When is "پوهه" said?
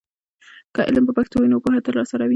1.63-1.79